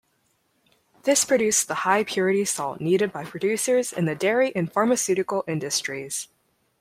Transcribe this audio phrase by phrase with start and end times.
[1.03, 6.27] This produced the high-purity salt needed by producers in the dairy and pharmaceutical industries.